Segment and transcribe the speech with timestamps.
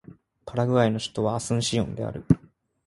[0.47, 2.25] パラグアイの首都はアスンシオンである